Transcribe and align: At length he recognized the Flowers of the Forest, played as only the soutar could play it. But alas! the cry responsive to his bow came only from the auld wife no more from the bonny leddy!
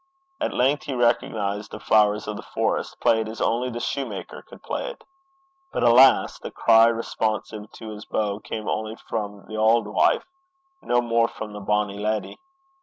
At 0.39 0.51
length 0.51 0.85
he 0.85 0.95
recognized 0.95 1.69
the 1.69 1.79
Flowers 1.79 2.27
of 2.27 2.35
the 2.35 2.41
Forest, 2.41 2.99
played 3.01 3.29
as 3.29 3.39
only 3.39 3.69
the 3.69 3.79
soutar 3.79 4.41
could 4.43 4.63
play 4.63 4.89
it. 4.89 5.03
But 5.71 5.83
alas! 5.83 6.39
the 6.39 6.49
cry 6.49 6.87
responsive 6.87 7.71
to 7.73 7.89
his 7.91 8.05
bow 8.05 8.39
came 8.39 8.67
only 8.67 8.95
from 8.95 9.45
the 9.45 9.57
auld 9.57 9.85
wife 9.85 10.25
no 10.81 11.01
more 11.03 11.27
from 11.27 11.53
the 11.53 11.59
bonny 11.61 11.99
leddy! 11.99 12.39